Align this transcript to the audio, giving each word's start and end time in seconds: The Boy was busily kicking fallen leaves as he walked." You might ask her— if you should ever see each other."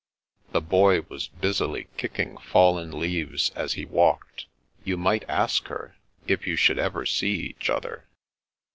The 0.51 0.61
Boy 0.61 1.01
was 1.01 1.27
busily 1.27 1.85
kicking 1.95 2.35
fallen 2.37 2.89
leaves 2.89 3.51
as 3.51 3.73
he 3.73 3.85
walked." 3.85 4.47
You 4.83 4.97
might 4.97 5.23
ask 5.29 5.67
her— 5.67 5.95
if 6.27 6.47
you 6.47 6.55
should 6.55 6.79
ever 6.79 7.05
see 7.05 7.33
each 7.53 7.69
other." 7.69 8.07